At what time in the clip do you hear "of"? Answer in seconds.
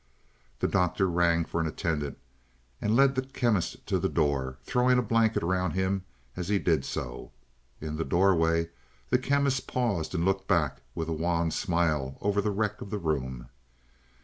12.81-12.89